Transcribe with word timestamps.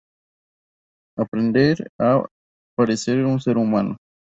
aprender 1.15 1.91
a 1.99 2.25
parecer 2.79 3.23
un 3.23 3.39
ser 3.39 3.55
humano 3.57 3.97